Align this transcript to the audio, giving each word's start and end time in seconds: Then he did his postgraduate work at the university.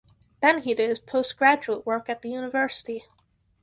Then 0.41 0.63
he 0.63 0.73
did 0.73 0.89
his 0.89 0.97
postgraduate 0.97 1.85
work 1.85 2.09
at 2.09 2.23
the 2.23 2.29
university. 2.31 3.05